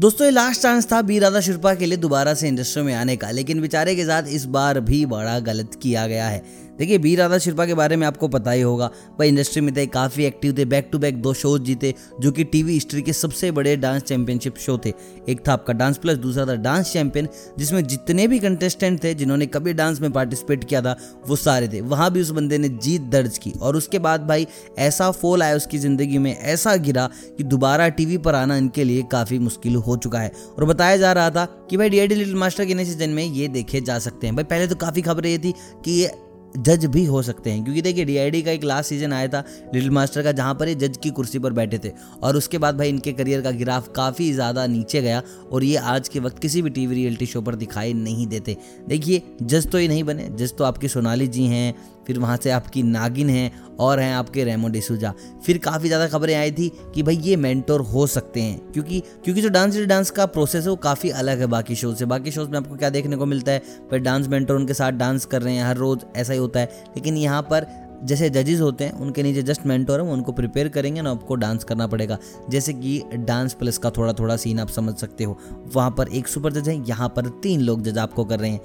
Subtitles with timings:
[0.00, 3.16] दोस्तों, ये last chance था बी राधा शिरपा के लिए दोबारा से इंडस्ट्री में आने
[3.16, 6.42] का, लेकिन बेचारे के साथ इस बार भी बड़ा गलत किया गया है।
[6.78, 8.86] देखिए बी राधा शिल्पा के बारे में आपको पता ही होगा।
[9.18, 12.44] भाई इंडस्ट्री में थे, काफ़ी एक्टिव थे बैक टू बैक दो शोज़ जीते, जो कि
[12.44, 14.92] टीवी हिस्ट्री के सबसे बड़े डांस चैंपियनशिप शो थे।
[15.28, 17.28] एक था आपका डांस प्लस दूसरा था डांस चैंपियन
[17.58, 20.96] जिसमें जितने भी कंटेस्टेंट थे, जिन्होंने कभी डांस में पार्टिसिपेट किया था,
[21.28, 24.46] वो सारे थे। वहाँ भी उस बंदे ने जीत दर्ज की। और उसके बाद भाई,
[24.78, 27.08] ऐसा फॉल आया उसकी ज़िंदगी में, ऐसा गिरा
[27.38, 31.12] कि दोबारा टीवी पर आना इनके लिए काफ़ी मुश्किल हो चुका है। और बताया जा
[31.12, 34.26] रहा था कि भाई डी लिटिल मास्टर के नए सीज़न में ये देखे जा सकते
[34.26, 36.10] हैं। भाई, पहले तो काफ़ी खबरें ये थी कि ये
[36.56, 39.42] जज भी हो सकते हैं। क्योंकि देखिए डीआईडी का एक लास्ट सीज़न आया था
[39.74, 42.78] लिटिल मास्टर का, जहाँ पर ये जज की कुर्सी पर बैठे थे। और उसके बाद
[42.78, 45.22] भाई इनके करियर का गिराफ काफ़ी ज़्यादा नीचे गया
[45.52, 48.56] और ये आज के वक्त किसी भी टीवी रियलिटी शो पर दिखाई नहीं देते।
[48.88, 51.74] देखिए, जज तो ये नहीं बने, जज तो आपकी सोनाली जी हैं
[52.10, 53.50] फिर वहाँ से आपकी नागिन है
[53.80, 55.12] और हैं आपके रेमो डिसूजा।
[55.44, 59.42] फिर काफ़ी ज़्यादा खबरें आई थी कि भाई ये मेंटोर हो सकते हैं, क्योंकि क्योंकि
[59.42, 62.48] जो डांस डांस का प्रोसेस है वो काफ़ी अलग है बाकी शोज़ से। बाकी शोज़
[62.50, 65.54] में आपको क्या देखने को मिलता है पर डांस मेंटोर उनके साथ डांस कर रहे
[65.54, 67.66] हैं, हर रोज़ ऐसा ही होता है। लेकिन यहाँ पर
[68.02, 71.64] जैसे जजेस होते हैं, उनके नीचे जस्ट मेंटोर है उनको प्रिपेयर करेंगे ना आपको डांस
[71.64, 72.18] करना पड़ेगा।
[72.50, 75.38] जैसे कि डांस प्लस का थोड़ा थोड़ा सीन आप समझ सकते हो।
[75.74, 78.60] वहाँ पर एक सुपर जज है, यहाँ पर तीन लोग जज आपको कर रहे हैं।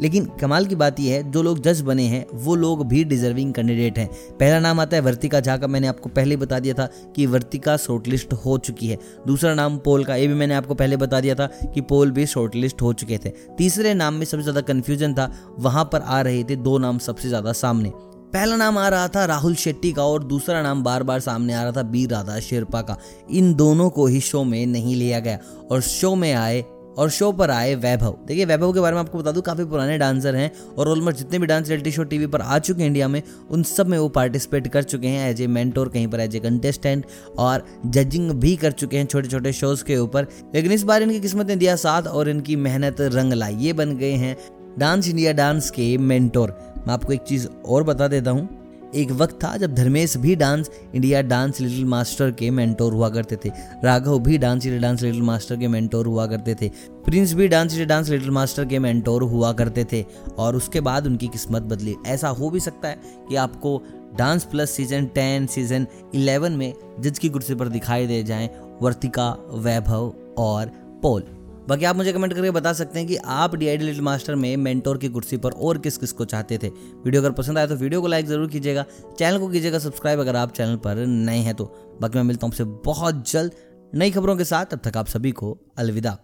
[0.00, 3.52] लेकिन कमाल की बात यह है, जो लोग जज बने हैं, वो लोग भी डिजर्विंग
[3.54, 4.08] कैंडिडेट हैं।
[4.40, 7.76] पहला नाम आता है वर्तिका झा का, मैंने आपको पहले बता दिया था कि वर्तिका
[7.76, 11.34] शॉर्टलिस्ट हो चुकी है। दूसरा नाम पोल का, ये भी मैंने आपको पहले बता दिया
[11.34, 15.30] था कि पोल भी शॉर्टलिस्ट हो चुके थे। तीसरे नाम में सबसे ज़्यादा कन्फ्यूज़न था,
[15.58, 17.92] वहाँ पर आ रहे थे दो नाम सबसे ज़्यादा सामने।
[18.34, 21.62] पहला नाम आ रहा था राहुल शेट्टी का और दूसरा नाम बार बार सामने आ
[21.62, 22.96] रहा था बी राधा शेरपा का।
[23.30, 25.38] इन दोनों को ही शो में नहीं लिया गया
[25.70, 26.64] और शो में आए
[26.98, 29.98] और शो पर आए वैभव। देखिए, वैभव के बारे में आपको बता दूँ, काफ़ी पुराने
[29.98, 33.08] डांसर हैं और ऑलमोस्ट जितने भी डांस रियलिटी शो टीवी पर आ चुके हैं इंडिया
[33.08, 36.36] में, उन सब में वो पार्टिसिपेट कर चुके हैं एज ए मेंटोर कहीं पर, एज
[36.36, 37.06] ए कंटेस्टेंट
[37.38, 41.20] और जजिंग भी कर चुके हैं छोटे छोटे शोज़ के ऊपर। लेकिन इस बार इनकी
[41.20, 44.36] किस्मत ने दिया साथ और इनकी मेहनत रंग लाई। ये बन गए हैं
[44.78, 48.48] डांस इंडिया डांस के मेंटोर। मैं आपको एक चीज़ और बता देता हूँ
[48.94, 53.36] एक वक्त था जब धर्मेश भी dance India dance little master के मेंटोर हुआ करते
[53.36, 53.50] थे।
[53.84, 56.68] राघव भी dance India dance little master के मेंटोर हुआ करते थे।
[57.04, 60.04] प्रिंस भी dance India dance little master के मेंटोर हुआ करते थे
[60.38, 63.82] और उसके बाद उनकी किस्मत बदली। ऐसा हो भी सकता है कि आपको
[64.18, 68.50] dance plus season ten, season eleven में जज की कुर्सी पर दिखाई दे जाएँ
[68.82, 70.70] वर्तिका, वैभव और
[71.02, 71.22] पोल।
[71.68, 74.56] बाकी आप मुझे कमेंट करके बता सकते हैं कि आप डी आई लिटिल मास्टर में
[74.56, 76.68] मेंटोर की कुर्सी पर और किस किस को चाहते थे।
[77.04, 78.84] वीडियो अगर पसंद आया तो वीडियो को लाइक ज़रूर कीजिएगा।
[79.18, 81.64] चैनल को कीजिएगा सब्सक्राइब अगर आप चैनल पर नए हैं तो।
[82.00, 83.52] बाकी मैं मिलता हूँ आपसे बहुत जल्द
[83.92, 86.18] नई खबरों के साथ। अब तक आप सभी को अलविदा।